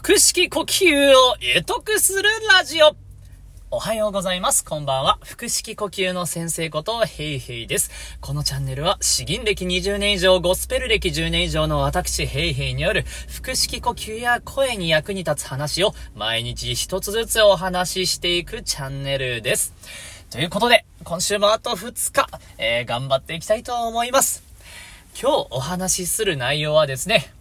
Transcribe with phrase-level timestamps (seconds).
[0.00, 2.22] 腹式呼吸を得得する
[2.56, 2.94] ラジオ。
[3.72, 4.64] おはようございます。
[4.64, 5.18] こんばんは。
[5.22, 7.90] 腹式呼吸の先生ことヘイヘイです。
[8.20, 13.04] このチャンネルは詩吟歴20年以上、ゴスペル歴10年以上の私ヘイヘイによる
[13.42, 19.74] 腹式呼吸や声に役に立つ話を毎日一つずつお話ししていくチャンネルです。
[20.30, 24.44] ということで、今週もあと2日、えー、頑張っていきたいと思います。
[25.20, 27.32] 今日お話しする内容はですね、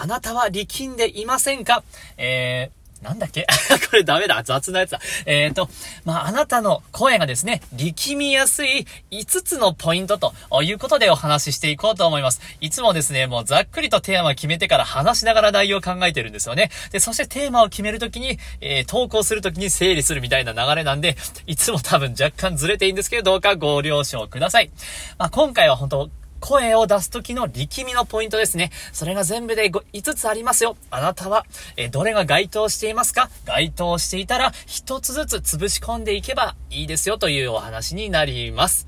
[0.00, 1.82] あなたは力んでいませんか？
[2.16, 3.46] えー、なんだっけ？
[3.90, 4.42] これダメだ。
[4.44, 5.00] 雑なやつだ。
[5.24, 5.68] えっ、ー、と、
[6.04, 12.40] まあ、あなたの声がですね、力みやすい5つのポイントということでお話ししていこうと思います。
[12.60, 16.70] いつもですね、もうざっくりとテーマ決めてから話しながら内容を考えてるんですよね。
[16.90, 24.70] で、そしてテーマを決めるときに、えー、投稿するときに整理するみたいな流れなんで、いつも多分若干ずれていいんですけど、どうかご了承ください。
[25.18, 26.10] まあ、今回は本当
[26.40, 28.70] 声を出す時の力みのポイントですね。
[28.92, 30.76] それが全部で5つありますよ。
[30.90, 31.46] あなたは、
[31.76, 33.30] えどれが該当していますか？
[33.44, 38.86] 該当していたら、1つずつ潰し込んでいけばいいですよというお話になります。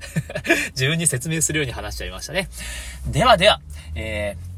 [0.71, 2.49] 自分に説明するように話しちゃいましたね。
[3.07, 3.61] ではでは、
[3.95, 4.50] えー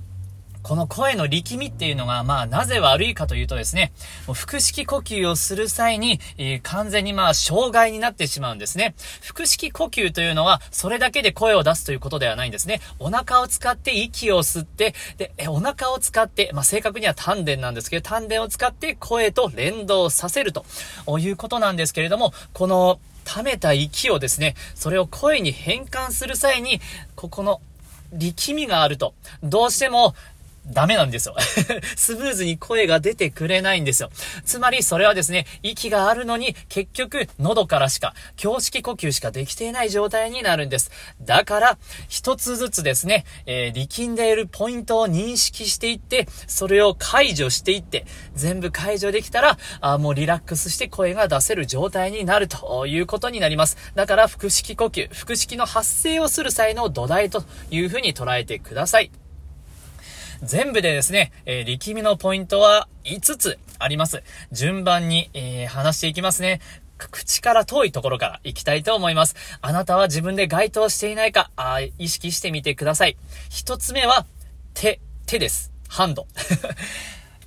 [0.63, 3.91] この声の力みっていうのが、まあ、なぜ悪いかというとですね、
[4.27, 8.95] もう腹式呼吸をする際に、えー、完全にまあ、障害になってしまうんですね。
[9.21, 12.79] 腹式呼吸というのは、それだけで声を出すということではないんですね。
[12.97, 20.65] お腹を使って息を吸って、で、えお腹を使って、まあ、正確には丹田なんですけど、丹田を使って声と連動させると
[21.19, 26.81] いうことなんですけれども、この、溜めた息をですね、それを声に変換する際に、
[27.15, 27.61] ここの
[28.17, 30.15] 力みがあると、どうしても
[30.65, 31.35] ダメなんですよ。
[31.95, 34.09] スムーズに声が出てくれないんですよ。
[34.45, 40.91] つまりそれはですね、息があるのに結局喉からしか、胸式呼吸しかできていない状態になるんです。
[41.21, 53.77] だから、一つずつですね、えー、力んでいるポイントを認識していって、それを解除していって、全部解除できたら、あもうリラックスして声が出せる状態になるということになります。
[53.95, 59.22] だから、腹式呼吸、腹式の発声をする際の土台というふうに捉えてください。
[60.43, 64.23] 全部でですね、えー、力みのポイントは5つあります。
[64.51, 66.59] 順番に、えー、話していきますね。
[66.97, 69.35] 口から遠いところから行きたいと思います。
[69.61, 73.17] あなたは自分で該当していないか、あ意識してみてください。
[73.49, 74.25] 一つ目は、
[74.73, 75.71] 手、手です。
[75.87, 76.27] ハンド。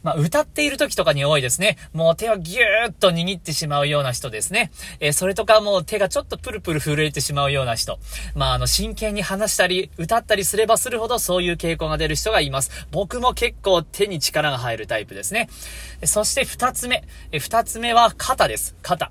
[0.07, 1.77] まあ、歌っている時とかに多いですね。
[1.93, 4.71] もう手をギューッと握ってしまうような人ですね。
[5.01, 7.99] えー、それとかもう手がちょっとプルプル震えてしまうような人。
[8.37, 12.87] まあ、あの、真剣に話したり、歌ったりすればするほどそういう傾向が出る人がいます。
[12.93, 15.49] 僕も結構手に力が入るタイプですね。
[16.05, 17.03] そして二つ目。
[17.33, 18.77] え二つ目は肩です。
[18.83, 19.11] 肩。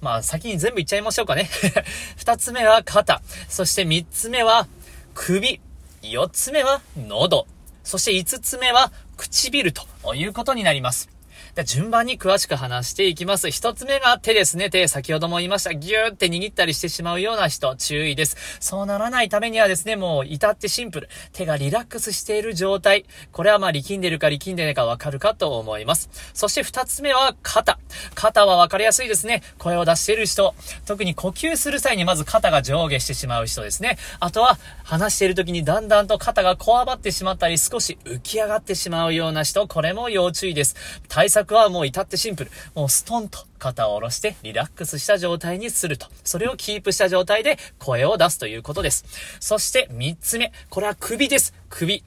[0.00, 1.48] まあ、先に全部言っちゃいましょうかね。
[2.18, 3.22] 二つ目は肩。
[3.48, 4.66] そして三つ目は
[5.14, 5.60] 首。
[6.02, 7.46] 四つ目は喉。
[7.84, 8.90] そして五つ目は
[9.28, 11.13] 唇ということになります。
[11.54, 13.50] で、順番に詳しく話していきます。
[13.50, 14.70] 一つ目が手ですね。
[14.70, 15.74] 手、先ほども言いました。
[15.74, 18.36] ギューって握ったりしてしまうような人、注意です。
[18.60, 21.08] そうならないためにはですね、もう至ってシンプル。
[21.32, 23.04] 手がリラックスしている状態。
[23.32, 26.10] これはまあ力んでるか力んでないかわかるかと思います。
[26.32, 27.78] そして二つ目は肩。
[28.14, 29.42] 肩はわかりやすいですね。
[29.58, 30.54] 声を出している人。
[30.86, 33.98] 特に呼吸する際にまず肩が上下してしまう人ですね。
[34.20, 39.66] あとは話している時にだんだんと肩がこわばってしまったり少し浮き上がってしまうような人。
[39.66, 40.76] これも要注意です。
[41.24, 42.50] 対策はもう至ってシンプル。
[42.74, 46.06] もうストンと肩を下ろしてリラックスした状態にすると。
[46.22, 49.06] それをキープした状態で声を出すということです。
[49.40, 50.52] そして3つ目。
[50.68, 51.54] これは首です。
[51.70, 52.04] 首。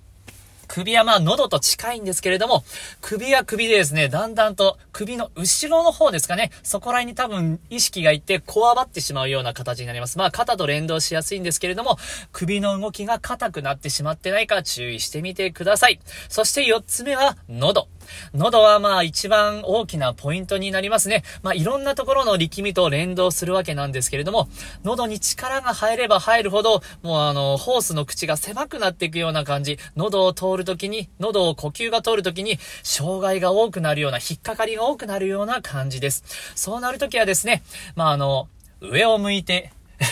[0.68, 2.64] 首はまあ喉と近いんですけれども、
[3.02, 10.20] 首は首でですね、だんだんと首の後ろの方ですかね、そこら辺に多分意識がいってこわばってしまうような形になります。
[10.20, 11.98] まあ肩と連動しやすいんですけれども、
[12.34, 16.00] 首の動きが硬くなってしまってないか注意してみてください。
[16.30, 17.88] そして4つ目は喉。
[18.34, 21.24] 喉はまあ一番大きなポイントになりますね。
[21.44, 24.50] まあいろんなところの力みと連動するわけなんですけれども、
[24.84, 36.24] 喉に力が入れば入るほど、もうあの、ホースの口が狭くなっていくような感じ、喉を通るときに、喉を呼吸が通るときに、障害が多くなるような、引っかかりが多くなるような感じです。
[36.56, 37.64] そうなるときはですね、
[37.96, 38.48] まああの、
[38.82, 39.72] 上を向いて、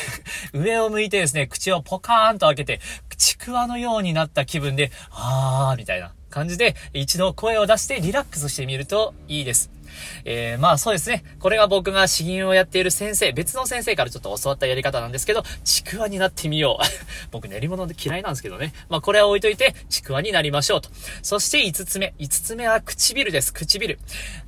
[0.54, 2.82] 上を向いてですね、口をポカーンと開けて、
[3.18, 6.14] ちくわのようになった気分で、あー、みたいな。
[6.36, 9.75] 感じで、一度声を出してリラックスしてみるといいです。
[10.24, 11.24] えー、まあそうですね。
[11.40, 16.86] これが僕が詩吟をやっている先生、別の先生からちょっと教わったやり方なんですけど、ちくわになってみよう。
[17.32, 18.74] 僕練り物で嫌いなんですけどね。
[18.90, 20.90] まあこれは置いといて、ちくわになりましょうと。
[21.22, 22.14] そして5つ目。
[22.20, 23.54] 5つ目は唇です。
[23.54, 24.00] 唇。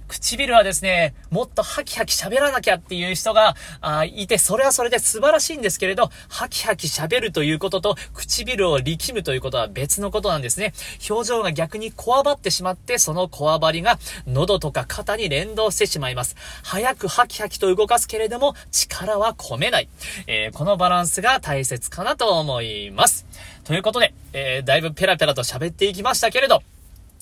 [0.08, 10.74] 唇はですね、もっとハキハキ喋らなきゃっていう人が、あいて、それはそれで素晴らしいんですけれど、ハキハキ喋るということと、唇を力むということは別のことなんですね。
[11.10, 16.36] 表情が逆にこわばってしまって、そのこわばりが、喉とか肩に連連動してしまいます。
[16.64, 19.90] 早くハキハキと動かすけれども、力は込めない。
[20.26, 23.28] えー、このバランスが大切かなと思います。
[23.64, 26.64] ということで、えー、だいぶペラペラと喋っていきましたけれど、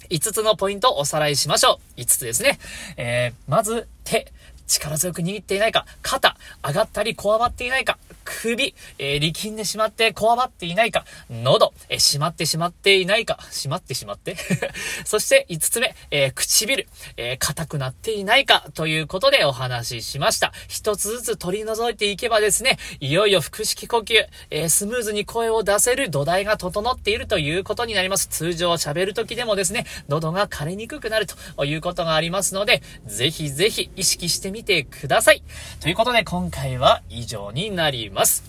[0.10, 2.00] 5つのポイントをおさらいしましょう。
[2.00, 2.58] 5つですね。
[2.96, 4.32] えー、まず、手。
[4.68, 8.00] 力強く握っていないか、肩、上がったりこわばっていないか、
[8.36, 14.36] 首、えー、力んでしまってこわばっていないか、喉、えー、閉まってしまっていないか、閉まってしまって
[15.06, 16.88] そして5つ目、えー、唇、
[17.18, 20.52] え、硬くなっていないかということでお話ししました。
[20.68, 28.28] 一つずつ取り除いていけばですね、いよいよ腹式呼吸、え、スムーズに声を出せる土台が整っているということになります。
[28.28, 35.44] 通常喋る時でもですね、喉が枯れにくくなるということがありますので、ぜひぜひ意識してみてください。
[35.80, 38.44] ということで今回は以上になりますます。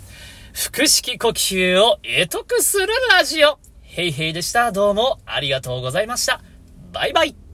[0.72, 3.58] 腹式呼吸を得得するラジオ。
[3.82, 4.72] ヘイヘイでした。
[4.72, 6.40] どうもありがとうございました。
[6.92, 7.45] バイバイ。